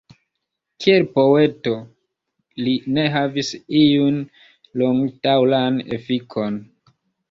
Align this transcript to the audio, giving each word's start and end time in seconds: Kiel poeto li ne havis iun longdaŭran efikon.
Kiel 0.85 1.05
poeto 1.17 1.73
li 2.65 2.75
ne 2.97 3.05
havis 3.19 3.55
iun 3.85 4.21
longdaŭran 4.85 5.83
efikon. 6.01 6.65